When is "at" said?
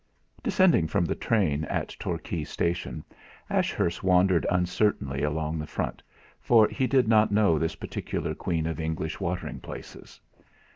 1.65-1.95